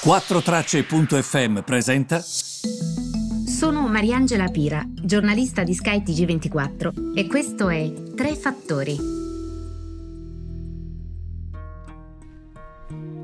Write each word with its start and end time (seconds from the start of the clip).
4Tracce.fm 0.00 1.62
presenta. 1.62 2.20
Sono 2.20 3.88
Mariangela 3.88 4.46
Pira, 4.46 4.84
giornalista 4.88 5.64
di 5.64 5.74
Sky 5.74 6.02
TG24 6.04 7.16
e 7.16 7.26
questo 7.26 7.68
è 7.68 7.92
Tre 8.14 8.36
Fattori. 8.36 8.96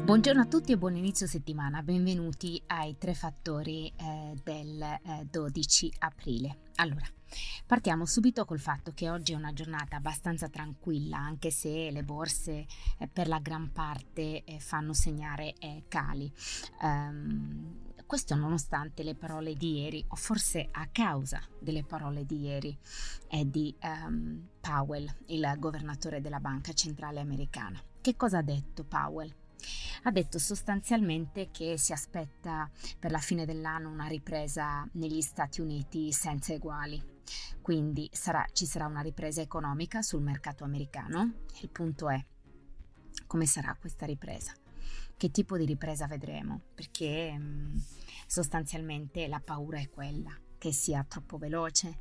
Buongiorno 0.04 0.40
a 0.40 0.46
tutti 0.46 0.72
e 0.72 0.76
buon 0.76 0.96
inizio 0.96 1.28
settimana, 1.28 1.80
benvenuti 1.80 2.60
ai 2.66 2.96
Tre 2.98 3.14
Fattori 3.14 3.92
eh, 3.96 4.34
del 4.42 4.82
eh, 4.82 5.26
12 5.30 5.92
aprile. 6.00 6.56
Allora, 6.74 7.06
Partiamo 7.66 8.04
subito 8.06 8.44
col 8.44 8.60
fatto 8.60 8.92
che 8.94 9.10
oggi 9.10 9.32
è 9.32 9.36
una 9.36 9.52
giornata 9.52 9.96
abbastanza 9.96 10.48
tranquilla, 10.48 11.18
anche 11.18 11.50
se 11.50 11.90
le 11.90 12.02
borse 12.02 12.66
eh, 12.98 13.08
per 13.08 13.28
la 13.28 13.38
gran 13.38 13.72
parte 13.72 14.44
eh, 14.44 14.60
fanno 14.60 14.92
segnare 14.92 15.54
eh, 15.54 15.84
cali. 15.88 16.32
Um, 16.82 17.92
questo 18.06 18.34
nonostante 18.34 19.02
le 19.02 19.14
parole 19.14 19.54
di 19.54 19.80
ieri, 19.80 20.04
o 20.08 20.16
forse 20.16 20.68
a 20.70 20.88
causa 20.92 21.40
delle 21.58 21.84
parole 21.84 22.24
di 22.24 22.42
ieri, 22.42 22.78
eh, 23.28 23.48
di 23.48 23.74
um, 23.82 24.46
Powell, 24.60 25.12
il 25.26 25.54
governatore 25.58 26.20
della 26.20 26.40
Banca 26.40 26.72
Centrale 26.72 27.20
Americana. 27.20 27.82
Che 28.00 28.16
cosa 28.16 28.38
ha 28.38 28.42
detto 28.42 28.84
Powell? 28.84 29.34
ha 30.06 30.10
detto 30.10 30.38
sostanzialmente 30.38 31.48
che 31.50 31.78
si 31.78 31.92
aspetta 31.92 32.68
per 32.98 33.10
la 33.10 33.18
fine 33.18 33.46
dell'anno 33.46 33.88
una 33.88 34.06
ripresa 34.06 34.86
negli 34.92 35.22
Stati 35.22 35.62
Uniti 35.62 36.12
senza 36.12 36.52
eguali. 36.52 37.13
Quindi 37.60 38.08
sarà, 38.12 38.46
ci 38.52 38.66
sarà 38.66 38.86
una 38.86 39.00
ripresa 39.00 39.40
economica 39.40 40.02
sul 40.02 40.22
mercato 40.22 40.64
americano. 40.64 41.32
Il 41.60 41.70
punto 41.70 42.08
è 42.08 42.24
come 43.26 43.46
sarà 43.46 43.76
questa 43.78 44.06
ripresa? 44.06 44.52
Che 45.16 45.30
tipo 45.30 45.56
di 45.56 45.64
ripresa 45.64 46.06
vedremo? 46.06 46.60
Perché 46.74 47.34
mm, 47.36 47.76
sostanzialmente 48.26 49.26
la 49.28 49.40
paura 49.40 49.78
è 49.78 49.88
quella 49.88 50.36
che 50.58 50.72
sia 50.72 51.04
troppo 51.04 51.38
veloce, 51.38 51.98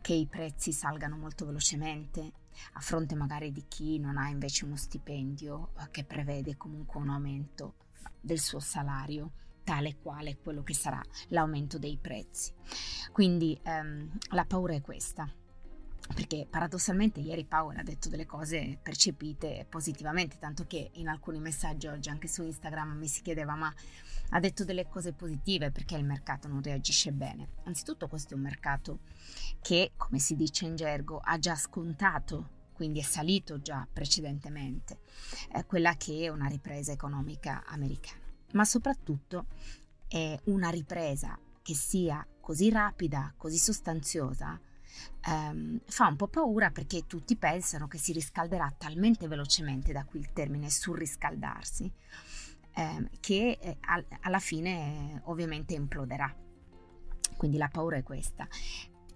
che 0.00 0.14
i 0.14 0.26
prezzi 0.26 0.72
salgano 0.72 1.16
molto 1.16 1.46
velocemente, 1.46 2.32
a 2.74 2.80
fronte 2.80 3.14
magari 3.14 3.52
di 3.52 3.64
chi 3.68 3.98
non 3.98 4.16
ha 4.16 4.28
invece 4.28 4.64
uno 4.64 4.76
stipendio 4.76 5.72
eh, 5.78 5.90
che 5.90 6.04
prevede 6.04 6.56
comunque 6.56 7.00
un 7.00 7.10
aumento 7.10 7.74
del 8.20 8.38
suo 8.38 8.60
salario 8.60 9.32
tale 9.70 9.98
quale 10.02 10.36
quello 10.36 10.64
che 10.64 10.74
sarà 10.74 11.00
l'aumento 11.28 11.78
dei 11.78 11.96
prezzi. 11.96 12.52
Quindi 13.12 13.56
ehm, 13.62 14.10
la 14.30 14.44
paura 14.44 14.74
è 14.74 14.80
questa. 14.80 15.32
Perché 16.12 16.44
paradossalmente 16.50 17.20
ieri 17.20 17.44
Powell 17.44 17.78
ha 17.78 17.84
detto 17.84 18.08
delle 18.08 18.26
cose 18.26 18.80
percepite 18.82 19.64
positivamente, 19.70 20.38
tanto 20.40 20.66
che 20.66 20.90
in 20.94 21.06
alcuni 21.06 21.38
messaggi 21.38 21.86
oggi 21.86 22.08
anche 22.08 22.26
su 22.26 22.42
Instagram 22.42 22.96
mi 22.98 23.06
si 23.06 23.22
chiedeva 23.22 23.54
ma 23.54 23.72
ha 24.30 24.40
detto 24.40 24.64
delle 24.64 24.88
cose 24.88 25.12
positive 25.12 25.70
perché 25.70 25.94
il 25.94 26.04
mercato 26.04 26.48
non 26.48 26.62
reagisce 26.62 27.12
bene. 27.12 27.50
Anzitutto 27.62 28.08
questo 28.08 28.34
è 28.34 28.36
un 28.36 28.42
mercato 28.42 28.98
che, 29.62 29.92
come 29.96 30.18
si 30.18 30.34
dice 30.34 30.64
in 30.64 30.74
gergo, 30.74 31.20
ha 31.22 31.38
già 31.38 31.54
scontato 31.54 32.58
quindi 32.72 32.98
è 33.00 33.02
salito 33.02 33.60
già 33.60 33.86
precedentemente, 33.92 35.00
eh, 35.52 35.66
quella 35.66 35.96
che 35.96 36.24
è 36.24 36.28
una 36.28 36.46
ripresa 36.46 36.92
economica 36.92 37.62
americana 37.66 38.29
ma 38.52 38.64
soprattutto 38.64 39.46
è 40.08 40.38
una 40.44 40.70
ripresa 40.70 41.38
che 41.62 41.74
sia 41.74 42.26
così 42.40 42.70
rapida, 42.70 43.32
così 43.36 43.58
sostanziosa, 43.58 44.60
ehm, 45.28 45.80
fa 45.86 46.06
un 46.08 46.16
po' 46.16 46.28
paura 46.28 46.70
perché 46.70 47.06
tutti 47.06 47.36
pensano 47.36 47.86
che 47.86 47.98
si 47.98 48.12
riscalderà 48.12 48.72
talmente 48.76 49.28
velocemente, 49.28 49.92
da 49.92 50.04
qui 50.04 50.20
il 50.20 50.32
termine 50.32 50.70
surriscaldarsi, 50.70 51.92
ehm, 52.74 53.08
che 53.20 53.58
eh, 53.60 53.76
al, 53.82 54.04
alla 54.22 54.40
fine 54.40 55.14
eh, 55.14 55.20
ovviamente 55.24 55.74
imploderà. 55.74 56.34
Quindi 57.36 57.56
la 57.56 57.68
paura 57.68 57.96
è 57.96 58.02
questa. 58.02 58.46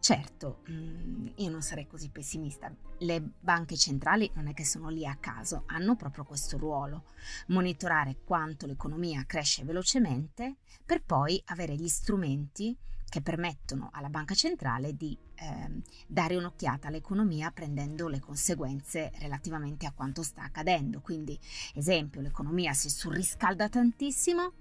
Certo, 0.04 0.60
mm, 0.70 1.28
io 1.36 1.48
non 1.48 1.62
sarei 1.62 1.86
così 1.86 2.10
pessimista. 2.10 2.70
Le 2.98 3.22
banche 3.40 3.74
centrali 3.74 4.30
non 4.34 4.48
è 4.48 4.52
che 4.52 4.62
sono 4.62 4.90
lì 4.90 5.06
a 5.06 5.16
caso, 5.16 5.62
hanno 5.68 5.96
proprio 5.96 6.24
questo 6.24 6.58
ruolo, 6.58 7.04
monitorare 7.46 8.18
quanto 8.22 8.66
l'economia 8.66 9.24
cresce 9.24 9.64
velocemente 9.64 10.56
per 10.84 11.02
poi 11.02 11.40
avere 11.46 11.74
gli 11.74 11.88
strumenti 11.88 12.76
che 13.08 13.22
permettono 13.22 13.88
alla 13.94 14.10
banca 14.10 14.34
centrale 14.34 14.94
di 14.94 15.16
eh, 15.36 15.80
dare 16.06 16.36
un'occhiata 16.36 16.88
all'economia 16.88 17.50
prendendo 17.50 18.06
le 18.08 18.20
conseguenze 18.20 19.10
relativamente 19.20 19.86
a 19.86 19.92
quanto 19.92 20.22
sta 20.22 20.42
accadendo. 20.42 21.00
Quindi, 21.00 21.40
esempio, 21.72 22.20
l'economia 22.20 22.74
si 22.74 22.90
surriscalda 22.90 23.70
tantissimo, 23.70 24.52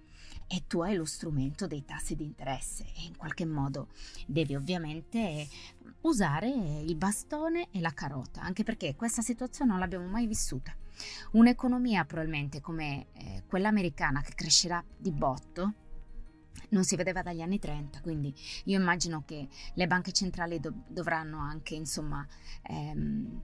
e 0.48 0.64
tu 0.68 0.82
hai 0.82 0.96
lo 0.96 1.06
strumento 1.06 1.68
dei 1.68 1.86
tassi 1.86 2.16
di 2.16 2.24
interesse 2.24 2.84
e 2.84 3.06
in 3.06 3.18
qualche 3.18 3.46
modo 3.46 3.90
devi 4.28 4.56
ovviamente 4.56 5.48
usare 6.02 6.50
il 6.50 6.96
bastone 6.96 7.70
e 7.72 7.80
la 7.80 7.94
carota, 7.94 8.42
anche 8.42 8.64
perché 8.64 8.96
questa 8.96 9.22
situazione 9.22 9.72
non 9.72 9.80
l'abbiamo 9.80 10.08
mai 10.08 10.28
vissuta. 10.28 10.76
Un'economia 11.32 12.06
probabilmente 12.06 12.62
come 12.62 13.08
eh, 13.14 13.44
quella 13.48 13.70
americana 13.70 14.22
che 14.22 14.34
crescerà 14.36 14.84
di 14.98 15.12
botto 15.12 15.74
non 16.70 16.84
si 16.84 16.96
vedeva 16.96 17.22
dagli 17.22 17.42
anni 17.42 17.60
30, 17.60 18.02
quindi 18.02 18.34
io 18.66 18.80
immagino 18.80 19.24
che 19.26 19.48
le 19.74 19.88
banche 19.88 20.12
centrali 20.12 20.60
do- 20.60 20.84
dovranno 20.88 21.40
anche 21.40 21.76
insomma 21.76 22.26
ehm, 22.64 23.42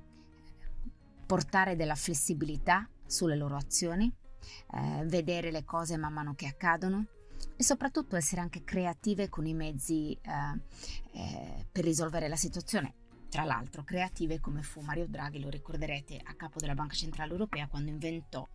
portare 1.26 1.76
della 1.76 1.96
flessibilità 1.96 2.88
sulle 3.06 3.36
loro 3.36 3.56
azioni 3.56 4.12
eh, 4.74 5.06
vedere 5.06 5.52
le 5.52 5.64
cose 5.64 5.98
man 5.98 6.14
mano 6.14 6.34
che 6.36 6.48
accadono 6.48 7.06
e 7.56 7.64
soprattutto 7.64 8.16
essere 8.16 8.42
anche 8.42 8.64
creative 8.64 9.30
con 9.30 9.46
i 9.46 9.54
mezzi 9.54 10.18
eh, 10.22 10.62
eh, 11.14 11.66
per 11.72 11.84
risolvere 11.84 12.28
la 12.28 12.36
situazione. 12.36 12.94
Tra 13.30 13.44
l'altro 13.44 13.84
creative 13.84 14.40
come 14.40 14.64
fu 14.64 14.82
Mario 14.82 15.08
Draghi, 15.08 15.40
lo 15.40 15.50
ricorderete, 15.50 16.20
a 16.24 16.34
capo 16.34 16.60
della 16.60 16.74
Banca 16.74 16.96
Centrale 16.96 17.32
Europea 17.32 17.68
quando 17.68 17.92
inventò, 17.92 18.48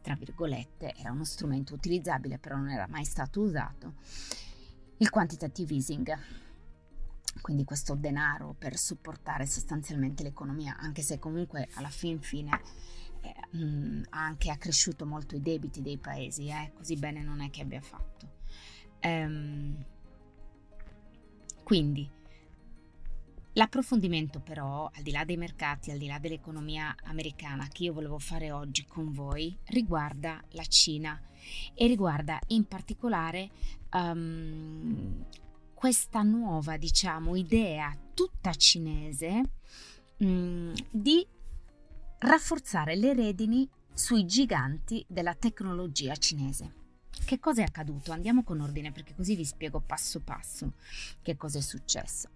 tra 0.00 0.14
virgolette, 0.14 0.94
era 0.94 1.10
uno 1.10 1.24
strumento 1.24 1.74
utilizzabile 1.74 2.38
però 2.38 2.56
non 2.56 2.70
era 2.70 2.86
mai 2.86 3.04
stato 3.04 3.40
usato, 3.40 3.94
il 4.98 5.10
quantitative 5.10 5.74
easing. 5.74 6.18
Quindi 7.40 7.64
questo 7.64 7.94
denaro 7.96 8.54
per 8.56 8.76
supportare 8.76 9.46
sostanzialmente 9.46 10.22
l'economia, 10.22 10.76
anche 10.78 11.02
se 11.02 11.18
comunque 11.18 11.68
alla 11.74 11.88
fin 11.88 12.20
fine 12.20 12.60
eh, 13.24 13.56
mh, 13.56 14.06
anche 14.10 14.50
accresciuto 14.50 15.06
molto 15.06 15.34
i 15.34 15.40
debiti 15.40 15.80
dei 15.80 15.98
paesi, 15.98 16.48
eh? 16.48 16.72
così 16.74 16.96
bene 16.96 17.22
non 17.22 17.40
è 17.40 17.50
che 17.50 17.62
abbia 17.62 17.80
fatto. 17.80 18.32
Ehm, 19.00 19.84
quindi 21.62 22.08
l'approfondimento 23.54 24.40
però, 24.40 24.90
al 24.94 25.02
di 25.02 25.10
là 25.10 25.24
dei 25.24 25.38
mercati, 25.38 25.90
al 25.90 25.98
di 25.98 26.06
là 26.06 26.18
dell'economia 26.18 26.94
americana 27.04 27.66
che 27.68 27.84
io 27.84 27.92
volevo 27.94 28.18
fare 28.18 28.50
oggi 28.50 28.84
con 28.84 29.12
voi, 29.12 29.56
riguarda 29.66 30.42
la 30.50 30.64
Cina 30.64 31.20
e 31.74 31.86
riguarda 31.86 32.38
in 32.48 32.66
particolare 32.66 33.50
um, 33.92 35.24
questa 35.72 36.22
nuova, 36.22 36.76
diciamo, 36.76 37.36
idea 37.36 37.96
tutta 38.14 38.52
cinese 38.54 39.42
um, 40.18 40.72
di 40.90 41.26
rafforzare 42.24 42.96
le 42.96 43.12
redini 43.12 43.68
sui 43.92 44.24
giganti 44.24 45.04
della 45.06 45.34
tecnologia 45.34 46.16
cinese. 46.16 46.82
Che 47.24 47.38
cosa 47.38 47.60
è 47.60 47.64
accaduto? 47.64 48.12
Andiamo 48.12 48.42
con 48.42 48.60
ordine 48.60 48.92
perché 48.92 49.14
così 49.14 49.36
vi 49.36 49.44
spiego 49.44 49.80
passo 49.80 50.20
passo 50.20 50.72
che 51.20 51.36
cosa 51.36 51.58
è 51.58 51.60
successo. 51.60 52.30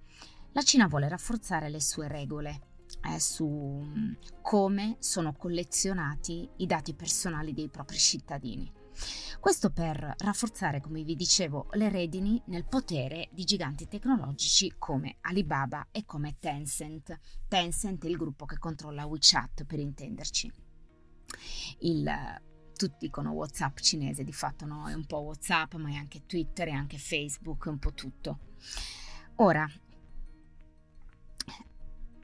La 0.52 0.62
Cina 0.62 0.88
vuole 0.88 1.08
rafforzare 1.08 1.70
le 1.70 1.80
sue 1.80 2.06
regole 2.06 2.60
eh, 3.02 3.18
su 3.18 3.46
mm, 3.46 4.12
come 4.42 4.96
sono 4.98 5.32
collezionati 5.32 6.46
i 6.56 6.66
dati 6.66 6.92
personali 6.92 7.54
dei 7.54 7.68
propri 7.68 7.96
cittadini. 7.96 8.70
Questo 9.40 9.70
per 9.70 10.14
rafforzare, 10.18 10.80
come 10.80 11.02
vi 11.04 11.14
dicevo, 11.14 11.68
le 11.72 11.88
redini 11.88 12.42
nel 12.46 12.66
potere 12.66 13.28
di 13.32 13.44
giganti 13.44 13.86
tecnologici 13.86 14.74
come 14.78 15.18
Alibaba 15.20 15.88
e 15.90 16.04
come 16.04 16.36
Tencent. 16.38 17.18
Tencent 17.46 18.04
è 18.04 18.08
il 18.08 18.16
gruppo 18.16 18.44
che 18.44 18.58
controlla 18.58 19.06
WeChat, 19.06 19.64
per 19.64 19.78
intenderci. 19.78 20.52
Il, 21.80 22.10
tutti 22.74 22.96
dicono 22.98 23.32
WhatsApp 23.32 23.78
cinese, 23.78 24.24
di 24.24 24.32
fatto 24.32 24.66
no, 24.66 24.88
è 24.88 24.94
un 24.94 25.06
po' 25.06 25.18
WhatsApp, 25.18 25.74
ma 25.74 25.90
è 25.90 25.94
anche 25.94 26.26
Twitter, 26.26 26.68
è 26.68 26.72
anche 26.72 26.98
Facebook, 26.98 27.66
è 27.66 27.70
un 27.70 27.78
po' 27.78 27.92
tutto. 27.92 28.38
Ora, 29.36 29.70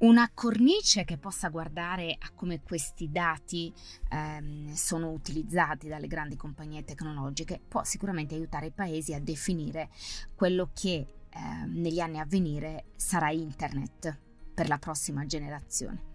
una 0.05 0.31
cornice 0.33 1.05
che 1.05 1.17
possa 1.17 1.49
guardare 1.49 2.17
a 2.19 2.31
come 2.35 2.61
questi 2.63 3.11
dati 3.11 3.73
ehm, 4.11 4.73
sono 4.75 5.11
utilizzati 5.11 5.89
dalle 5.89 6.07
grandi 6.07 6.37
compagnie 6.37 6.85
tecnologiche 6.85 7.61
può 7.67 7.83
sicuramente 7.85 8.35
aiutare 8.35 8.67
i 8.67 8.71
paesi 8.71 9.15
a 9.15 9.21
definire 9.21 9.89
quello 10.35 10.71
che 10.75 10.93
eh, 11.31 11.67
negli 11.67 12.01
anni 12.01 12.19
a 12.19 12.27
venire 12.27 12.87
sarà 12.97 13.31
internet 13.31 14.21
per 14.53 14.69
la 14.69 14.79
prossima 14.79 15.25
generazione. 15.25 16.13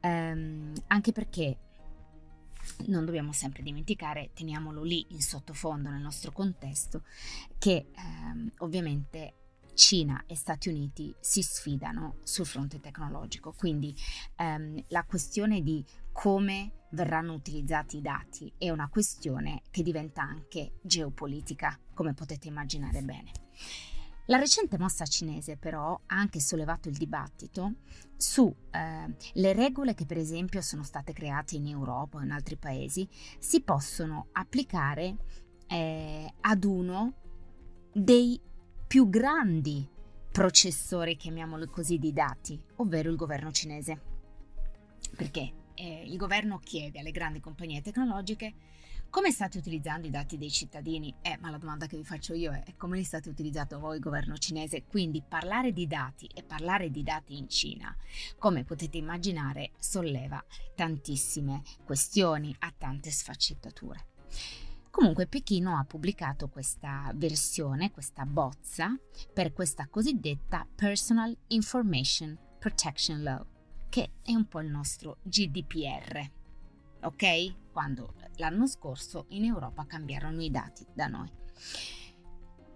Ehm, 0.00 0.72
anche 0.86 1.12
perché 1.12 1.58
non 2.86 3.04
dobbiamo 3.04 3.32
sempre 3.32 3.62
dimenticare, 3.62 4.30
teniamolo 4.32 4.82
lì 4.84 5.06
in 5.10 5.22
sottofondo 5.22 5.90
nel 5.90 6.00
nostro 6.00 6.30
contesto, 6.30 7.02
che 7.58 7.88
ehm, 7.94 8.52
ovviamente 8.58 9.47
Cina 9.78 10.24
e 10.26 10.34
Stati 10.34 10.68
Uniti 10.68 11.14
si 11.20 11.40
sfidano 11.40 12.16
sul 12.24 12.46
fronte 12.46 12.80
tecnologico, 12.80 13.54
quindi 13.56 13.94
ehm, 14.34 14.86
la 14.88 15.04
questione 15.04 15.62
di 15.62 15.84
come 16.10 16.86
verranno 16.90 17.32
utilizzati 17.32 17.98
i 17.98 18.02
dati 18.02 18.52
è 18.58 18.70
una 18.70 18.88
questione 18.88 19.62
che 19.70 19.84
diventa 19.84 20.22
anche 20.22 20.80
geopolitica, 20.82 21.78
come 21.94 22.12
potete 22.12 22.48
immaginare 22.48 23.02
bene. 23.02 23.30
La 24.26 24.38
recente 24.38 24.78
mossa 24.78 25.06
cinese 25.06 25.56
però 25.56 25.92
ha 26.06 26.16
anche 26.16 26.40
sollevato 26.40 26.88
il 26.88 26.96
dibattito 26.96 27.74
su 28.16 28.52
eh, 28.72 29.52
regole 29.54 29.94
che 29.94 30.06
per 30.06 30.18
esempio 30.18 30.60
sono 30.60 30.82
state 30.82 31.12
create 31.12 31.54
in 31.54 31.68
Europa 31.68 32.18
o 32.18 32.22
in 32.22 32.32
altri 32.32 32.56
paesi 32.56 33.08
si 33.38 33.62
possono 33.62 34.26
applicare 34.32 35.16
eh, 35.68 36.34
ad 36.40 36.64
uno 36.64 37.14
dei 37.92 38.40
più 38.88 39.10
grandi 39.10 39.86
processori, 40.32 41.14
chiamiamolo 41.16 41.68
così, 41.68 41.98
di 41.98 42.14
dati, 42.14 42.58
ovvero 42.76 43.10
il 43.10 43.16
governo 43.16 43.52
cinese. 43.52 44.00
Perché 45.14 45.52
eh, 45.74 46.04
il 46.06 46.16
governo 46.16 46.58
chiede 46.58 46.98
alle 46.98 47.10
grandi 47.10 47.38
compagnie 47.38 47.82
tecnologiche 47.82 48.54
come 49.10 49.30
state 49.30 49.58
utilizzando 49.58 50.06
i 50.06 50.10
dati 50.10 50.38
dei 50.38 50.50
cittadini? 50.50 51.14
Eh, 51.20 51.36
ma 51.40 51.50
la 51.50 51.58
domanda 51.58 51.86
che 51.86 51.98
vi 51.98 52.04
faccio 52.04 52.32
io 52.32 52.52
è 52.52 52.74
come 52.76 52.96
li 52.96 53.04
state 53.04 53.28
utilizzando 53.28 53.78
voi, 53.78 53.98
governo 53.98 54.38
cinese? 54.38 54.84
Quindi 54.84 55.22
parlare 55.26 55.72
di 55.72 55.86
dati 55.86 56.26
e 56.34 56.42
parlare 56.42 56.90
di 56.90 57.02
dati 57.02 57.36
in 57.36 57.48
Cina, 57.48 57.94
come 58.38 58.64
potete 58.64 58.96
immaginare, 58.96 59.72
solleva 59.78 60.42
tantissime 60.74 61.62
questioni, 61.84 62.54
ha 62.60 62.72
tante 62.76 63.10
sfaccettature. 63.10 64.06
Comunque 64.98 65.28
Pechino 65.28 65.78
ha 65.78 65.84
pubblicato 65.84 66.48
questa 66.48 67.12
versione, 67.14 67.92
questa 67.92 68.26
bozza, 68.26 68.98
per 69.32 69.52
questa 69.52 69.86
cosiddetta 69.86 70.66
Personal 70.74 71.38
Information 71.46 72.36
Protection 72.58 73.22
Law, 73.22 73.46
che 73.88 74.10
è 74.24 74.32
un 74.32 74.48
po' 74.48 74.58
il 74.58 74.66
nostro 74.66 75.18
GDPR, 75.22 76.28
ok? 77.02 77.70
Quando 77.70 78.14
l'anno 78.38 78.66
scorso 78.66 79.26
in 79.28 79.44
Europa 79.44 79.86
cambiarono 79.86 80.42
i 80.42 80.50
dati 80.50 80.84
da 80.92 81.06
noi. 81.06 81.30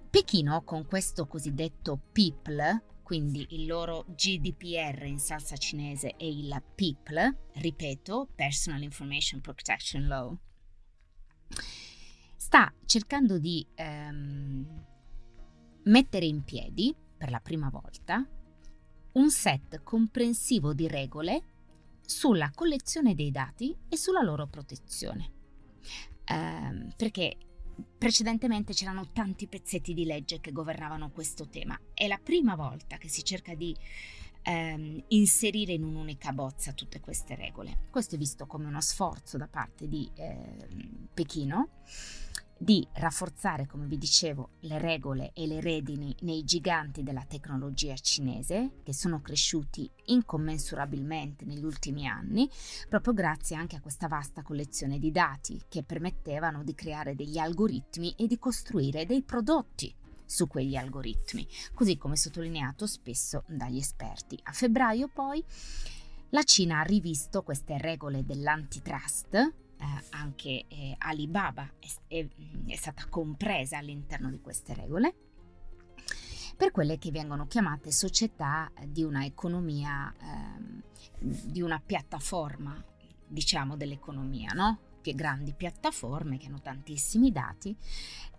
Pechino 0.08 0.62
con 0.62 0.86
questo 0.86 1.26
cosiddetto 1.26 2.00
PIPL, 2.12 3.00
quindi 3.02 3.48
il 3.50 3.66
loro 3.66 4.04
GDPR 4.06 5.06
in 5.06 5.18
salsa 5.18 5.56
cinese 5.56 6.14
è 6.14 6.24
il 6.24 6.62
PIPL, 6.72 7.36
ripeto, 7.54 8.28
Personal 8.32 8.80
Information 8.82 9.40
Protection 9.40 10.06
Law, 10.06 10.38
sta 12.42 12.74
cercando 12.86 13.38
di 13.38 13.64
ehm, 13.76 14.84
mettere 15.84 16.26
in 16.26 16.42
piedi 16.42 16.92
per 17.16 17.30
la 17.30 17.38
prima 17.38 17.70
volta 17.70 18.28
un 19.12 19.30
set 19.30 19.84
comprensivo 19.84 20.74
di 20.74 20.88
regole 20.88 21.42
sulla 22.04 22.50
collezione 22.52 23.14
dei 23.14 23.30
dati 23.30 23.76
e 23.88 23.96
sulla 23.96 24.22
loro 24.22 24.48
protezione. 24.48 25.30
Eh, 26.24 26.88
perché 26.96 27.36
precedentemente 27.96 28.72
c'erano 28.72 29.12
tanti 29.12 29.46
pezzetti 29.46 29.94
di 29.94 30.04
legge 30.04 30.40
che 30.40 30.50
governavano 30.50 31.12
questo 31.12 31.48
tema. 31.48 31.78
È 31.94 32.08
la 32.08 32.18
prima 32.20 32.56
volta 32.56 32.96
che 32.96 33.08
si 33.08 33.22
cerca 33.22 33.54
di 33.54 33.72
ehm, 34.42 35.04
inserire 35.08 35.72
in 35.72 35.84
un'unica 35.84 36.32
bozza 36.32 36.72
tutte 36.72 37.00
queste 37.00 37.34
regole. 37.34 37.86
Questo 37.90 38.14
è 38.14 38.18
visto 38.18 38.46
come 38.46 38.66
uno 38.66 38.80
sforzo 38.80 39.36
da 39.36 39.48
parte 39.48 39.88
di 39.88 40.10
eh, 40.14 40.68
Pechino 41.12 41.70
di 42.62 42.86
rafforzare, 42.92 43.66
come 43.66 43.86
vi 43.86 43.98
dicevo, 43.98 44.50
le 44.60 44.78
regole 44.78 45.32
e 45.34 45.48
le 45.48 45.60
redini 45.60 46.14
nei 46.20 46.44
giganti 46.44 47.02
della 47.02 47.24
tecnologia 47.26 47.94
cinese, 47.96 48.74
che 48.84 48.94
sono 48.94 49.20
cresciuti 49.20 49.90
incommensurabilmente 50.06 51.44
negli 51.44 51.64
ultimi 51.64 52.06
anni, 52.06 52.48
proprio 52.88 53.14
grazie 53.14 53.56
anche 53.56 53.74
a 53.74 53.80
questa 53.80 54.06
vasta 54.06 54.42
collezione 54.42 55.00
di 55.00 55.10
dati 55.10 55.60
che 55.68 55.82
permettevano 55.82 56.62
di 56.62 56.74
creare 56.74 57.16
degli 57.16 57.36
algoritmi 57.36 58.14
e 58.16 58.28
di 58.28 58.38
costruire 58.38 59.06
dei 59.06 59.22
prodotti 59.22 59.92
su 60.32 60.46
quegli 60.46 60.76
algoritmi, 60.76 61.46
così 61.74 61.98
come 61.98 62.16
sottolineato 62.16 62.86
spesso 62.86 63.44
dagli 63.46 63.76
esperti. 63.76 64.38
A 64.44 64.52
febbraio 64.52 65.08
poi 65.08 65.44
la 66.30 66.42
Cina 66.42 66.80
ha 66.80 66.82
rivisto 66.82 67.42
queste 67.42 67.76
regole 67.76 68.24
dell'antitrust 68.24 69.34
eh, 69.34 69.54
anche 70.10 70.64
eh, 70.68 70.94
Alibaba 70.96 71.70
è, 71.78 71.86
è, 72.06 72.26
è 72.66 72.76
stata 72.76 73.06
compresa 73.10 73.76
all'interno 73.76 74.30
di 74.30 74.40
queste 74.40 74.72
regole 74.72 75.14
per 76.56 76.70
quelle 76.70 76.96
che 76.96 77.10
vengono 77.10 77.46
chiamate 77.46 77.90
società 77.90 78.70
di 78.86 79.02
una 79.02 79.24
economia, 79.24 80.14
ehm, 80.18 80.82
di 81.18 81.60
una 81.60 81.82
piattaforma, 81.84 82.82
diciamo, 83.26 83.76
dell'economia, 83.76 84.52
no? 84.54 84.91
Grandi 85.10 85.52
piattaforme 85.52 86.38
che 86.38 86.46
hanno 86.46 86.60
tantissimi 86.60 87.32
dati 87.32 87.76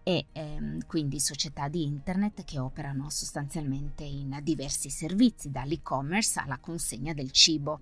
e 0.03 0.25
ehm, 0.33 0.85
quindi 0.85 1.19
società 1.19 1.69
di 1.69 1.83
internet 1.83 2.43
che 2.43 2.59
operano 2.59 3.09
sostanzialmente 3.09 4.03
in 4.03 4.37
diversi 4.43 4.89
servizi, 4.89 5.49
dall'e-commerce 5.49 6.39
alla 6.39 6.57
consegna 6.57 7.13
del 7.13 7.31
cibo. 7.31 7.81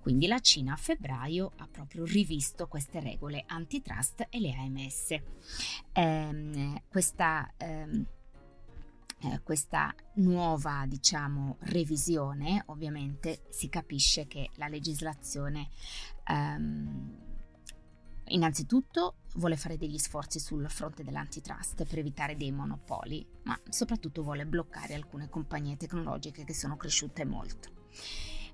Quindi 0.00 0.26
la 0.26 0.38
Cina 0.38 0.74
a 0.74 0.76
febbraio 0.76 1.52
ha 1.56 1.68
proprio 1.70 2.04
rivisto 2.04 2.68
queste 2.68 3.00
regole 3.00 3.44
antitrust 3.46 4.26
e 4.28 4.38
le 4.38 4.52
AMS. 4.52 5.20
Ehm, 5.92 6.82
questa, 6.88 7.50
ehm, 7.56 8.06
eh, 9.24 9.40
questa 9.42 9.94
nuova 10.14 10.84
diciamo 10.86 11.56
revisione 11.60 12.62
ovviamente 12.66 13.44
si 13.48 13.68
capisce 13.68 14.26
che 14.26 14.50
la 14.56 14.68
legislazione 14.68 15.70
ehm, 16.26 17.31
Innanzitutto 18.32 19.16
vuole 19.34 19.58
fare 19.58 19.76
degli 19.76 19.98
sforzi 19.98 20.38
sul 20.38 20.68
fronte 20.70 21.04
dell'antitrust 21.04 21.84
per 21.84 21.98
evitare 21.98 22.34
dei 22.34 22.50
monopoli, 22.50 23.26
ma 23.44 23.58
soprattutto 23.68 24.22
vuole 24.22 24.46
bloccare 24.46 24.94
alcune 24.94 25.28
compagnie 25.28 25.76
tecnologiche 25.76 26.44
che 26.44 26.54
sono 26.54 26.76
cresciute 26.76 27.26
molto. 27.26 27.70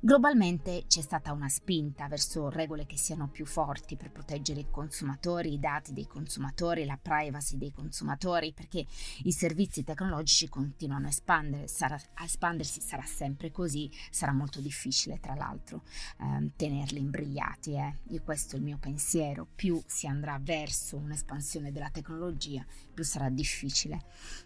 Globalmente 0.00 0.84
c'è 0.86 1.00
stata 1.00 1.32
una 1.32 1.48
spinta 1.48 2.06
verso 2.06 2.50
regole 2.50 2.86
che 2.86 2.96
siano 2.96 3.28
più 3.28 3.44
forti 3.44 3.96
per 3.96 4.12
proteggere 4.12 4.60
i 4.60 4.70
consumatori, 4.70 5.54
i 5.54 5.58
dati 5.58 5.92
dei 5.92 6.06
consumatori, 6.06 6.84
la 6.84 6.96
privacy 7.02 7.58
dei 7.58 7.72
consumatori, 7.72 8.52
perché 8.52 8.86
i 9.24 9.32
servizi 9.32 9.82
tecnologici 9.82 10.48
continuano 10.48 11.06
a, 11.06 11.08
espandere, 11.08 11.66
sarà, 11.66 12.00
a 12.14 12.22
espandersi, 12.22 12.80
sarà 12.80 13.02
sempre 13.02 13.50
così, 13.50 13.90
sarà 14.08 14.32
molto 14.32 14.60
difficile 14.60 15.18
tra 15.18 15.34
l'altro 15.34 15.82
ehm, 16.20 16.52
tenerli 16.54 17.00
imbrigliati. 17.00 17.72
Eh. 17.72 17.98
Io 18.10 18.22
questo 18.22 18.54
è 18.54 18.58
il 18.60 18.64
mio 18.64 18.78
pensiero, 18.78 19.48
più 19.52 19.82
si 19.84 20.06
andrà 20.06 20.38
verso 20.40 20.96
un'espansione 20.96 21.72
della 21.72 21.90
tecnologia, 21.90 22.64
più 22.94 23.02
sarà 23.02 23.30
difficile 23.30 24.04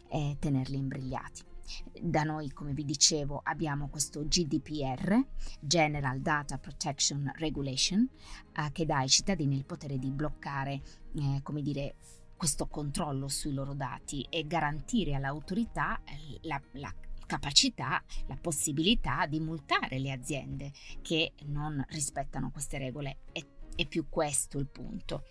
eh, 0.08 0.34
tenerli 0.40 0.78
imbrigliati. 0.78 1.51
Da 2.00 2.22
noi, 2.22 2.50
come 2.50 2.72
vi 2.72 2.84
dicevo, 2.84 3.40
abbiamo 3.42 3.88
questo 3.88 4.26
GDPR, 4.26 5.18
General 5.60 6.20
Data 6.20 6.58
Protection 6.58 7.32
Regulation, 7.36 8.08
eh, 8.52 8.72
che 8.72 8.84
dà 8.84 8.98
ai 8.98 9.08
cittadini 9.08 9.56
il 9.56 9.64
potere 9.64 9.98
di 9.98 10.10
bloccare, 10.10 10.82
eh, 11.14 11.40
come 11.42 11.62
dire, 11.62 11.96
questo 12.36 12.66
controllo 12.66 13.28
sui 13.28 13.52
loro 13.52 13.72
dati 13.72 14.26
e 14.28 14.46
garantire 14.46 15.14
all'autorità 15.14 16.02
eh, 16.02 16.38
la, 16.42 16.60
la 16.72 16.92
capacità, 17.24 18.02
la 18.26 18.36
possibilità 18.36 19.26
di 19.26 19.40
multare 19.40 19.98
le 19.98 20.10
aziende 20.10 20.72
che 21.00 21.32
non 21.44 21.82
rispettano 21.90 22.50
queste 22.50 22.78
regole. 22.78 23.18
È, 23.32 23.40
è 23.74 23.86
più 23.86 24.08
questo 24.08 24.58
il 24.58 24.66
punto. 24.66 25.24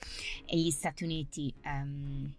E 0.46 0.58
gli 0.58 0.72
Stati 0.72 1.04
Uniti 1.04 1.54
um, 1.64 2.34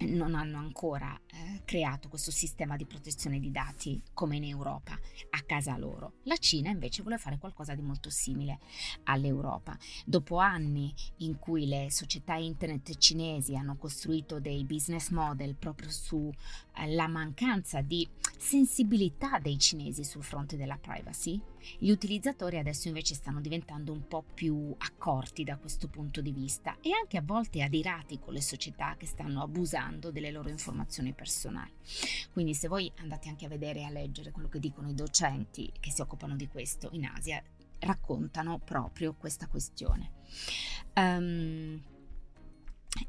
non 0.00 0.34
hanno 0.34 0.58
ancora 0.58 1.18
eh, 1.26 1.62
creato 1.64 2.08
questo 2.08 2.30
sistema 2.30 2.76
di 2.76 2.86
protezione 2.86 3.40
di 3.40 3.50
dati 3.50 4.00
come 4.14 4.36
in 4.36 4.44
Europa 4.44 4.98
a 5.30 5.42
casa 5.42 5.76
loro. 5.76 6.14
La 6.24 6.36
Cina 6.36 6.70
invece 6.70 7.02
vuole 7.02 7.18
fare 7.18 7.38
qualcosa 7.38 7.74
di 7.74 7.82
molto 7.82 8.10
simile 8.10 8.58
all'Europa. 9.04 9.76
Dopo 10.04 10.38
anni 10.38 10.94
in 11.18 11.38
cui 11.38 11.66
le 11.66 11.90
società 11.90 12.34
internet 12.34 12.96
cinesi 12.98 13.56
hanno 13.56 13.76
costruito 13.76 14.40
dei 14.40 14.64
business 14.64 15.10
model 15.10 15.56
proprio 15.56 15.90
sulla 15.90 16.32
eh, 16.78 17.08
mancanza 17.08 17.80
di 17.80 18.06
sensibilità 18.36 19.38
dei 19.38 19.58
cinesi 19.58 20.04
sul 20.04 20.22
fronte 20.22 20.56
della 20.56 20.78
privacy, 20.78 21.40
gli 21.78 21.90
utilizzatori 21.90 22.58
adesso 22.58 22.88
invece 22.88 23.14
stanno 23.14 23.40
diventando 23.40 23.92
un 23.92 24.06
po' 24.06 24.24
più 24.34 24.74
accorti 24.78 25.44
da 25.44 25.56
questo 25.56 25.88
punto 25.88 26.20
di 26.20 26.32
vista 26.32 26.76
e 26.80 26.92
anche 26.92 27.16
a 27.16 27.22
volte 27.22 27.62
adirati 27.62 28.18
con 28.18 28.32
le 28.32 28.40
società 28.40 28.94
che 28.96 29.06
stanno 29.06 29.42
abusando 29.42 30.10
delle 30.10 30.30
loro 30.30 30.48
informazioni 30.48 31.12
personali. 31.12 31.72
Quindi 32.32 32.54
se 32.54 32.68
voi 32.68 32.90
andate 32.98 33.28
anche 33.28 33.46
a 33.46 33.48
vedere 33.48 33.80
e 33.80 33.84
a 33.84 33.90
leggere 33.90 34.30
quello 34.30 34.48
che 34.48 34.60
dicono 34.60 34.88
i 34.88 34.94
docenti 34.94 35.70
che 35.78 35.90
si 35.90 36.00
occupano 36.00 36.36
di 36.36 36.48
questo 36.48 36.88
in 36.92 37.04
Asia, 37.06 37.42
raccontano 37.80 38.58
proprio 38.58 39.14
questa 39.14 39.46
questione. 39.46 40.12
Um, 40.94 41.80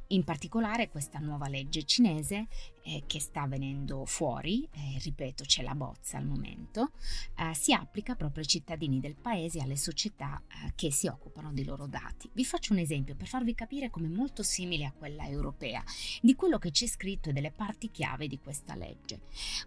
in 0.08 0.24
particolare 0.24 0.90
questa 0.90 1.20
nuova 1.20 1.48
legge 1.48 1.84
cinese 1.84 2.48
eh, 2.84 3.04
che 3.06 3.20
sta 3.20 3.46
venendo 3.46 4.06
fuori, 4.06 4.64
eh, 4.72 5.00
ripeto 5.00 5.44
c'è 5.44 5.62
la 5.62 5.76
bozza 5.76 6.18
al 6.18 6.26
momento, 6.26 6.92
eh, 7.36 7.54
si 7.54 7.74
applica 7.74 8.16
proprio 8.16 8.42
ai 8.42 8.50
cittadini 8.50 9.00
del 9.00 9.16
paese 9.16 9.60
e 9.60 9.62
alle 9.62 9.76
società 9.76 10.42
eh, 10.48 10.74
che 10.76 10.92
si 10.92 11.08
occupano 11.08 11.54
dei 11.54 11.66
loro 11.66 11.86
dati. 11.86 12.30
Vi 12.34 12.46
faccio 12.46 12.74
un 12.74 12.80
esempio 12.80 13.16
per 13.16 13.28
farvi 13.28 13.54
capire 13.54 13.90
come 13.90 14.08
è 14.08 14.12
molto 14.12 14.44
simile 14.44 14.86
a 14.86 14.94
quella 14.94 15.28
europea, 15.28 15.84
di 16.22 16.36
quello 16.36 16.58
che 16.58 16.72
c'è 16.72 16.88
scritto 16.88 17.30
e 17.30 17.34
delle 17.34 17.52
parti 17.52 17.92
chiave 17.92 18.28
di 18.28 18.40
questa 18.40 18.76
legge. 18.76 19.22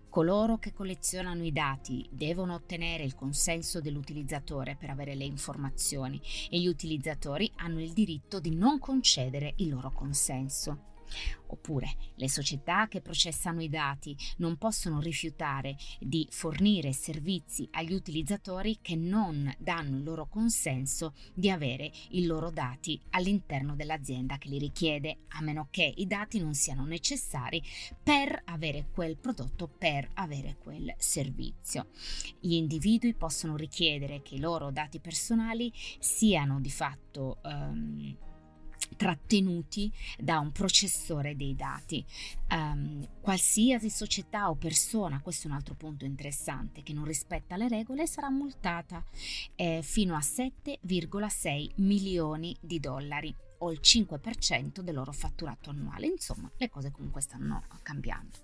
Coloro 0.09 0.59
che 0.59 0.73
collezionano 0.73 1.45
i 1.45 1.53
dati 1.53 2.07
devono 2.11 2.55
ottenere 2.55 3.05
il 3.05 3.15
consenso 3.15 3.81
dell'utilizzatore 3.81 4.77
per 4.77 4.91
avere 4.91 5.15
le 5.15 5.25
informazioni 5.25 6.21
e 6.51 6.61
gli 6.61 6.67
utilizzatori 6.67 7.51
hanno 7.57 7.81
il 7.81 7.93
diritto 7.93 8.41
di 8.41 8.55
non 8.55 8.79
concedere 8.79 9.55
il 9.57 9.71
loro 9.71 9.91
consenso. 9.91 10.12
Oppure 11.49 11.97
le 12.15 12.29
società 12.29 12.89
che 12.89 13.03
processano 13.03 13.61
i 13.61 13.69
dati 13.69 14.17
non 14.39 14.57
possono 14.57 15.01
rifiutare 15.01 15.77
di 16.01 16.27
fornire 16.31 16.93
servizi 16.93 17.69
agli 17.73 17.93
utilizzatori 17.93 18.79
che 18.81 18.97
non 18.97 19.53
danno 19.59 19.99
il 19.99 20.03
loro 20.03 20.27
consenso 20.27 21.13
di 21.35 21.51
avere 21.51 21.91
i 22.11 22.25
loro 22.25 22.51
dati 22.51 22.99
all'interno 23.11 23.75
dell'azienda 23.75 24.39
che 24.39 24.49
li 24.49 24.59
richiede, 24.59 25.25
a 25.29 25.43
meno 25.43 25.69
che 25.71 25.93
i 25.95 26.07
dati 26.07 26.39
non 26.39 26.55
siano 26.55 26.87
necessari 26.87 27.63
per 28.03 28.43
avere 28.47 28.89
quel 28.91 29.19
prodotto, 29.19 29.69
per 29.69 30.09
avere 30.15 30.57
quel 30.59 30.95
servizio. 30.97 31.89
Gli 32.41 32.55
individui 32.55 33.15
possono 33.15 33.57
richiedere 33.57 34.23
che 34.23 34.37
i 34.37 34.41
loro 34.41 34.71
dati 34.71 35.01
personali 35.01 35.71
siano 35.99 36.61
di 36.61 36.71
fatto 36.71 37.39
um, 37.43 38.17
trattenuti 38.97 39.93
da 40.19 40.39
un 40.39 40.53
processore 40.53 41.37
dei 41.37 41.55
dati. 41.55 42.05
Um, 42.51 43.07
qualsiasi 43.21 43.91
società 43.91 44.51
o 44.51 44.57
persona, 44.57 45.21
questo 45.21 45.47
è 45.47 45.51
un 45.51 45.57
altro 45.57 45.75
punto 45.75 46.05
interessante, 46.05 46.83
che 46.83 46.93
non 46.93 47.05
rispetta 47.05 47.57
le 47.57 47.69
regole 47.69 48.07
sarà 48.07 48.31
multata 48.31 49.05
eh, 49.55 49.81
fino 49.83 50.15
a 50.15 50.21
7,6 50.21 51.71
milioni 51.77 52.57
di 52.61 52.79
dollari 52.81 53.35
o 53.59 53.71
il 53.71 53.81
5% 53.83 54.81
del 54.81 54.95
loro 54.95 55.13
fatturato 55.13 55.71
annuale. 55.71 56.07
Insomma, 56.07 56.51
le 56.57 56.69
cose 56.69 56.91
comunque 56.91 57.21
stanno 57.21 57.63
cambiando. 57.83 58.39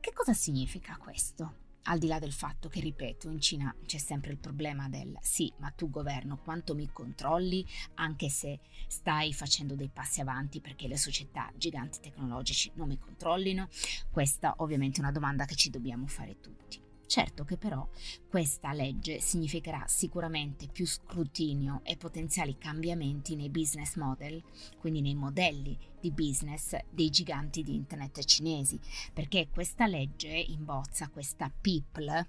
Che 0.00 0.12
cosa 0.12 0.32
significa 0.32 0.96
questo? 0.96 1.69
Al 1.84 1.98
di 1.98 2.06
là 2.06 2.18
del 2.18 2.32
fatto 2.32 2.68
che, 2.68 2.80
ripeto, 2.80 3.28
in 3.28 3.40
Cina 3.40 3.74
c'è 3.86 3.98
sempre 3.98 4.32
il 4.32 4.38
problema 4.38 4.88
del 4.88 5.16
sì, 5.20 5.52
ma 5.58 5.70
tu 5.70 5.90
governo 5.90 6.38
quanto 6.38 6.74
mi 6.74 6.90
controlli, 6.92 7.66
anche 7.94 8.28
se 8.28 8.60
stai 8.86 9.32
facendo 9.32 9.74
dei 9.74 9.90
passi 9.92 10.20
avanti 10.20 10.60
perché 10.60 10.88
le 10.88 10.96
società 10.96 11.50
giganti 11.56 12.00
tecnologici 12.00 12.70
non 12.74 12.88
mi 12.88 12.98
controllino? 12.98 13.68
Questa 14.10 14.54
ovviamente 14.58 14.98
è 14.98 15.02
una 15.02 15.12
domanda 15.12 15.44
che 15.44 15.54
ci 15.54 15.70
dobbiamo 15.70 16.06
fare 16.06 16.40
tutti. 16.40 16.89
Certo 17.10 17.42
che 17.42 17.56
però 17.56 17.84
questa 18.28 18.72
legge 18.72 19.18
significherà 19.18 19.82
sicuramente 19.88 20.68
più 20.68 20.86
scrutinio 20.86 21.80
e 21.82 21.96
potenziali 21.96 22.56
cambiamenti 22.56 23.34
nei 23.34 23.50
business 23.50 23.96
model, 23.96 24.40
quindi 24.78 25.00
nei 25.00 25.16
modelli 25.16 25.76
di 26.00 26.12
business 26.12 26.76
dei 26.88 27.10
giganti 27.10 27.64
di 27.64 27.74
internet 27.74 28.22
cinesi, 28.22 28.78
perché 29.12 29.48
questa 29.52 29.88
legge 29.88 30.28
in 30.28 30.64
bozza, 30.64 31.08
questa 31.08 31.50
PIPL, 31.50 32.28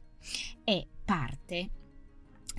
è 0.64 0.88
parte 1.06 1.70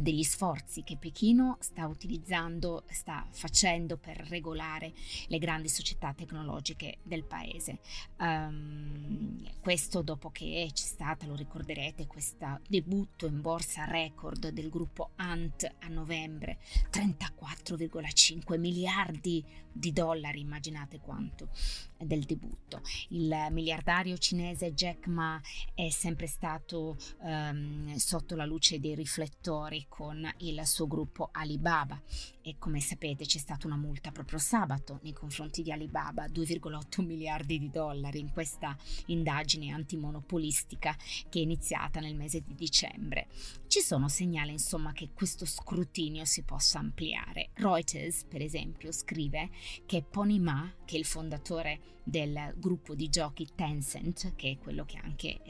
degli 0.03 0.25
sforzi 0.25 0.83
che 0.83 0.97
Pechino 0.97 1.59
sta 1.61 1.87
utilizzando, 1.87 2.83
sta 2.91 3.25
facendo 3.31 3.97
per 3.97 4.17
regolare 4.29 4.93
le 5.29 5.39
grandi 5.39 5.69
società 5.69 6.13
tecnologiche 6.13 6.99
del 7.05 7.23
paese. 7.23 7.79
Um, 8.19 9.49
questo 9.61 10.03
dopo 10.03 10.31
che 10.31 10.69
c'è 10.73 10.85
stata, 10.85 11.27
lo 11.27 11.37
ricorderete, 11.37 12.09
questo 12.09 12.61
debutto 12.69 13.27
in 13.27 13.41
borsa 13.41 13.85
record 13.85 14.49
del 14.49 14.71
gruppo 14.71 15.11
Ant 15.17 15.73
a 15.79 15.87
novembre, 15.87 16.59
34,5 16.91 18.59
miliardi 18.59 19.45
di 19.73 19.93
dollari, 19.93 20.41
immaginate 20.41 20.99
quanto 20.99 21.49
del 21.97 22.25
debutto. 22.25 22.83
Il 23.09 23.47
miliardario 23.51 24.19
cinese 24.19 24.75
Jack 24.75 25.07
Ma 25.07 25.41
è 25.75 25.89
sempre 25.91 26.27
stato 26.27 26.97
um, 27.21 27.95
sotto 27.97 28.35
la 28.35 28.45
luce 28.45 28.81
dei 28.81 28.95
riflettori 28.95 29.87
con 29.93 30.27
il 30.39 30.67
suo 30.67 30.87
gruppo 30.87 31.29
Alibaba 31.33 32.01
e 32.41 32.57
come 32.59 32.81
sapete 32.81 33.27
c'è 33.27 33.37
stata 33.37 33.67
una 33.67 33.77
multa 33.77 34.11
proprio 34.11 34.39
sabato 34.39 35.01
nei 35.03 35.13
confronti 35.13 35.61
di 35.61 35.71
Alibaba, 35.71 36.25
2,8 36.29 37.05
miliardi 37.05 37.59
di 37.59 37.69
dollari 37.69 38.19
in 38.19 38.33
questa 38.33 38.75
indagine 39.07 39.71
antimonopolistica 39.71 40.97
che 41.29 41.41
è 41.41 41.43
iniziata 41.43 42.01
nel 42.01 42.17
mese 42.17 42.41
di 42.41 42.55
dicembre. 42.55 43.27
Ci 43.67 43.81
sono 43.81 44.09
segnali 44.09 44.53
insomma 44.53 44.93
che 44.93 45.11
questo 45.13 45.45
scrutinio 45.45 46.25
si 46.25 46.43
possa 46.43 46.79
ampliare. 46.79 47.51
Reuters 47.53 48.25
per 48.25 48.41
esempio 48.41 48.93
scrive 48.93 49.51
che 49.85 50.03
Pony 50.03 50.39
Ma, 50.39 50.73
che 50.87 50.97
è 50.97 50.99
il 50.99 51.05
fondatore 51.05 52.01
del 52.03 52.55
gruppo 52.57 52.95
di 52.95 53.11
giochi 53.11 53.47
Tencent, 53.55 54.35
che 54.37 54.53
è 54.53 54.59
quello 54.59 54.87
che 54.87 54.97
anche 54.97 55.43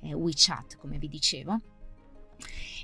è 0.00 0.12
WeChat 0.12 0.78
come 0.78 0.98
vi 0.98 1.08
dicevo, 1.08 1.60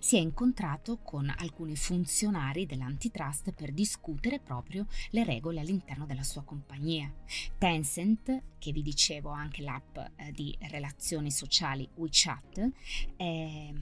si 0.01 0.17
è 0.17 0.19
incontrato 0.19 0.99
con 1.03 1.33
alcuni 1.39 1.77
funzionari 1.77 2.67
dell'antitrust 2.67 3.53
per 3.53 3.71
discutere 3.71 4.41
proprio 4.41 4.87
le 5.11 5.25
regole 5.25 5.61
all'interno 5.61 6.07
della 6.07 6.25
sua 6.25 6.43
compagnia. 6.43 7.13
Tencent, 7.59 8.43
che 8.59 8.73
vi 8.73 8.83
dicevo 8.83 9.29
anche 9.29 9.63
l'app 9.63 9.99
eh, 9.99 10.33
di 10.33 10.57
relazioni 10.71 11.31
sociali 11.31 11.87
WeChat, 11.95 12.71
eh, 13.17 13.75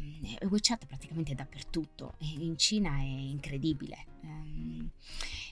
WeChat 0.43 0.87
praticamente 0.87 1.33
è 1.33 1.35
dappertutto, 1.37 2.15
in 2.19 2.59
Cina 2.59 2.99
è 2.99 3.05
incredibile. 3.05 4.07
Eh, 4.23 4.91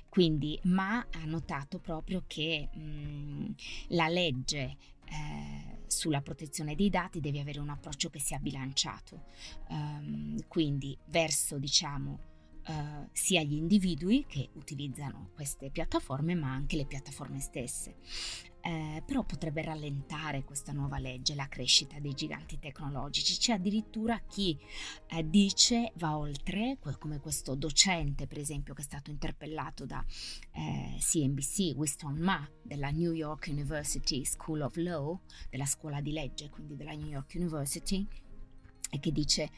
quindi, 0.09 0.59
ma 0.63 1.07
ha 1.13 1.25
notato 1.27 1.79
proprio 1.79 2.25
che 2.27 2.71
mh, 2.73 2.81
mm, 2.81 3.47
la 3.89 4.09
legge 4.09 4.77
eh, 5.07 5.79
sulla 5.87 6.21
protezione 6.21 6.75
dei 6.75 6.91
dati 6.91 7.21
devi 7.21 7.39
avere 7.39 7.61
un 7.61 7.71
approccio 7.71 8.11
che 8.11 8.21
sia 8.21 8.39
bilanciato, 8.39 9.27
um, 9.69 10.37
quindi 10.49 10.97
verso 11.07 11.59
diciamo 11.59 12.35
uh, 12.69 13.09
sia 13.13 13.43
gli 13.43 13.55
individui 13.55 14.25
che 14.27 14.51
utilizzano 14.55 15.31
queste 15.35 15.71
piattaforme 15.71 16.35
ma 16.35 16.53
anche 16.53 16.77
le 16.77 16.87
piattaforme 16.87 17.41
stesse. 17.41 17.97
Eh, 18.67 19.01
però 19.07 19.23
potrebbe 19.23 19.63
rallentare 19.63 20.43
questa 20.43 20.73
nuova 20.73 20.99
legge 20.99 21.37
la 21.37 21.47
crescita 21.47 22.01
dei 22.01 22.15
giganti 22.15 22.59
tecnologici. 22.59 23.39
C'è 23.39 23.53
addirittura 23.53 24.19
chi 24.27 24.59
eh, 25.07 25.29
dice 25.31 25.93
va 25.99 26.19
oltre, 26.19 26.77
come 26.99 27.21
questo 27.21 27.55
docente 27.55 28.27
per 28.27 28.39
esempio 28.39 28.75
che 28.75 28.81
è 28.81 28.85
stato 28.85 29.11
interpellato 29.13 29.87
da 29.87 30.05
eh, 30.51 30.97
CNBC, 30.99 31.75
Winston 31.77 32.17
Ma 32.17 32.45
della 32.61 32.91
New 32.91 33.13
York 33.13 33.47
University 33.49 34.25
School 34.25 34.63
of 34.63 34.75
Law, 34.75 35.21
della 35.49 35.67
scuola 35.67 36.01
di 36.01 36.11
legge, 36.11 36.51
quindi 36.51 36.75
della 36.75 36.95
New 36.95 37.07
York 37.07 37.35
University, 37.37 38.05
che 38.99 39.13
dice 39.13 39.51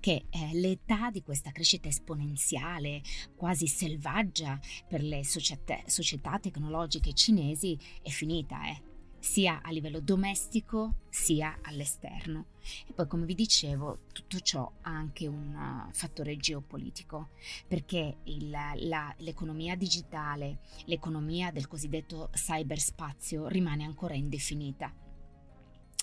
che 0.00 0.26
eh, 0.30 0.50
l'età 0.52 1.10
di 1.10 1.22
questa 1.22 1.50
crescita 1.50 1.88
esponenziale, 1.88 3.02
quasi 3.34 3.66
selvaggia 3.66 4.58
per 4.88 5.02
le 5.02 5.24
società, 5.24 5.78
società 5.86 6.38
tecnologiche 6.38 7.12
cinesi 7.12 7.78
è 8.02 8.10
finita, 8.10 8.68
eh, 8.68 8.82
sia 9.24 9.62
a 9.62 9.70
livello 9.70 10.00
domestico 10.00 10.96
sia 11.08 11.58
all'esterno. 11.62 12.48
E 12.86 12.92
poi, 12.92 13.06
come 13.06 13.24
vi 13.24 13.34
dicevo, 13.34 14.00
tutto 14.12 14.38
ciò 14.40 14.70
ha 14.82 14.90
anche 14.90 15.26
un 15.26 15.54
uh, 15.54 15.92
fattore 15.92 16.36
geopolitico, 16.36 17.30
perché 17.66 18.18
il, 18.24 18.50
la, 18.50 19.14
l'economia 19.18 19.76
digitale, 19.76 20.58
l'economia 20.84 21.50
del 21.52 21.66
cosiddetto 21.66 22.28
cyberspazio 22.32 23.48
rimane 23.48 23.84
ancora 23.84 24.14
indefinita. 24.14 24.94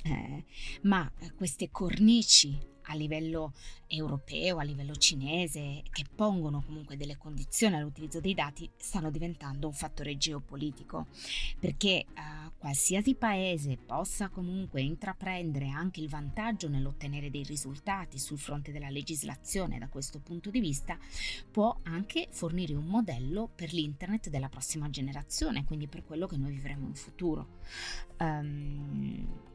Eh, 0.03 0.45
ma 0.81 1.09
queste 1.35 1.69
cornici 1.69 2.57
a 2.91 2.95
livello 2.95 3.53
europeo, 3.87 4.57
a 4.57 4.63
livello 4.63 4.95
cinese, 4.95 5.83
che 5.91 6.05
pongono 6.13 6.61
comunque 6.61 6.97
delle 6.97 7.17
condizioni 7.17 7.75
all'utilizzo 7.75 8.19
dei 8.19 8.33
dati, 8.33 8.69
stanno 8.77 9.09
diventando 9.09 9.67
un 9.67 9.73
fattore 9.73 10.17
geopolitico, 10.17 11.07
perché 11.59 12.05
uh, 12.07 12.51
qualsiasi 12.57 13.15
paese 13.15 13.77
possa 13.77 14.29
comunque 14.29 14.81
intraprendere 14.81 15.69
anche 15.69 15.99
il 15.99 16.09
vantaggio 16.09 16.69
nell'ottenere 16.69 17.29
dei 17.29 17.43
risultati 17.43 18.19
sul 18.19 18.39
fronte 18.39 18.71
della 18.71 18.89
legislazione 18.89 19.79
da 19.79 19.87
questo 19.87 20.19
punto 20.19 20.49
di 20.49 20.59
vista, 20.59 20.97
può 21.49 21.77
anche 21.83 22.27
fornire 22.29 22.73
un 22.75 22.85
modello 22.85 23.49
per 23.53 23.73
l'internet 23.73 24.29
della 24.29 24.49
prossima 24.49 24.89
generazione, 24.89 25.65
quindi 25.65 25.87
per 25.87 26.03
quello 26.03 26.27
che 26.27 26.37
noi 26.37 26.51
vivremo 26.51 26.87
in 26.87 26.95
futuro. 26.95 27.59
Um, 28.19 29.49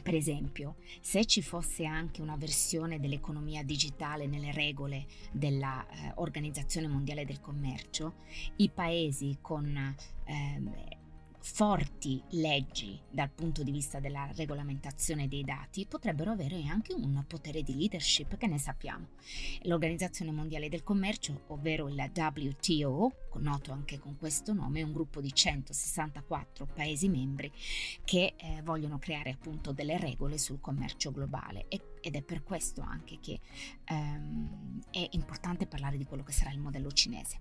per 0.00 0.14
esempio, 0.14 0.76
se 1.00 1.26
ci 1.26 1.42
fosse 1.42 1.84
anche 1.84 2.22
una 2.22 2.36
versione 2.36 2.98
dell'economia 2.98 3.62
digitale 3.62 4.26
nelle 4.26 4.52
regole 4.52 5.06
dell'Organizzazione 5.32 6.86
eh, 6.86 6.90
Mondiale 6.90 7.24
del 7.24 7.40
Commercio, 7.40 8.14
i 8.56 8.70
paesi 8.70 9.38
con 9.40 9.94
eh, 10.24 11.00
forti 11.42 12.22
leggi 12.30 12.98
dal 13.10 13.30
punto 13.30 13.62
di 13.62 13.72
vista 13.72 13.98
della 13.98 14.30
regolamentazione 14.36 15.26
dei 15.26 15.42
dati 15.42 15.86
potrebbero 15.86 16.30
avere 16.30 16.64
anche 16.66 16.92
un 16.92 17.24
potere 17.26 17.62
di 17.62 17.76
leadership 17.76 18.36
che 18.36 18.46
ne 18.46 18.58
sappiamo. 18.58 19.08
L'Organizzazione 19.62 20.30
Mondiale 20.30 20.68
del 20.68 20.84
Commercio, 20.84 21.42
ovvero 21.48 21.88
il 21.88 22.10
WTO, 22.14 23.12
noto 23.40 23.72
anche 23.72 23.98
con 23.98 24.16
questo 24.16 24.52
nome, 24.52 24.80
è 24.80 24.84
un 24.84 24.92
gruppo 24.92 25.20
di 25.20 25.32
164 25.32 26.66
Paesi 26.72 27.08
membri 27.08 27.50
che 28.04 28.34
eh, 28.36 28.62
vogliono 28.62 28.98
creare 28.98 29.30
appunto 29.30 29.72
delle 29.72 29.98
regole 29.98 30.38
sul 30.38 30.60
commercio 30.60 31.10
globale 31.10 31.66
e, 31.68 31.80
ed 32.02 32.16
è 32.16 32.22
per 32.22 32.42
questo 32.42 32.82
anche 32.82 33.18
che 33.20 33.40
ehm, 33.84 34.82
è 34.90 35.08
importante 35.12 35.66
parlare 35.66 35.96
di 35.96 36.04
quello 36.04 36.22
che 36.22 36.32
sarà 36.32 36.50
il 36.50 36.58
modello 36.58 36.90
cinese. 36.90 37.40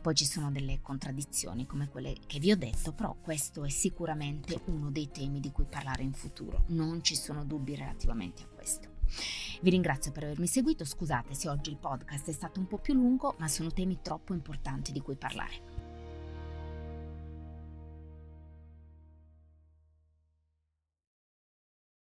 Poi 0.00 0.14
ci 0.14 0.24
sono 0.24 0.50
delle 0.50 0.80
contraddizioni 0.80 1.66
come 1.66 1.88
quelle 1.88 2.14
che 2.26 2.38
vi 2.38 2.50
ho 2.50 2.56
detto, 2.56 2.92
però 2.92 3.14
questo 3.14 3.64
è 3.64 3.68
sicuramente 3.68 4.60
uno 4.66 4.90
dei 4.90 5.10
temi 5.10 5.40
di 5.40 5.52
cui 5.52 5.66
parlare 5.66 6.02
in 6.02 6.12
futuro, 6.12 6.64
non 6.68 7.02
ci 7.02 7.14
sono 7.14 7.44
dubbi 7.44 7.76
relativamente 7.76 8.42
a 8.42 8.46
questo. 8.46 8.96
Vi 9.60 9.70
ringrazio 9.70 10.12
per 10.12 10.24
avermi 10.24 10.46
seguito, 10.46 10.84
scusate 10.84 11.34
se 11.34 11.48
oggi 11.48 11.70
il 11.70 11.78
podcast 11.78 12.28
è 12.28 12.32
stato 12.32 12.60
un 12.60 12.66
po' 12.66 12.78
più 12.78 12.94
lungo, 12.94 13.34
ma 13.38 13.48
sono 13.48 13.72
temi 13.72 13.98
troppo 14.02 14.34
importanti 14.34 14.92
di 14.92 15.00
cui 15.00 15.16
parlare. 15.16 15.67